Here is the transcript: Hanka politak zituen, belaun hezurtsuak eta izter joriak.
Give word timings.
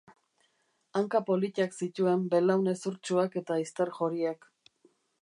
Hanka 0.99 1.21
politak 1.27 1.77
zituen, 1.81 2.25
belaun 2.33 2.73
hezurtsuak 2.75 3.41
eta 3.45 3.63
izter 3.69 3.97
joriak. 4.01 4.53